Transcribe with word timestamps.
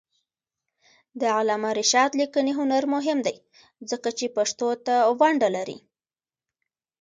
د 1.21 1.23
علامه 1.37 1.71
رشاد 1.79 2.11
لیکنی 2.21 2.53
هنر 2.59 2.83
مهم 2.95 3.19
دی 3.27 3.37
ځکه 3.89 4.09
چې 4.17 4.25
پښتو 4.35 4.69
ته 4.85 4.95
ونډه 5.19 5.49
لري. 5.55 5.77